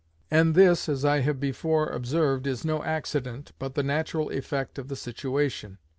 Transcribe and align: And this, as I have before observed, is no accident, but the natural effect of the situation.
And 0.31 0.55
this, 0.55 0.89
as 0.89 1.05
I 1.05 1.19
have 1.19 1.39
before 1.39 1.89
observed, 1.91 2.47
is 2.47 2.65
no 2.65 2.81
accident, 2.83 3.51
but 3.59 3.75
the 3.75 3.83
natural 3.83 4.31
effect 4.31 4.79
of 4.79 4.87
the 4.87 4.95
situation. 4.95 5.77